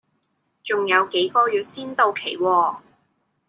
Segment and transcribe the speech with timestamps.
[0.63, 2.77] 仲有幾個月先至到期喎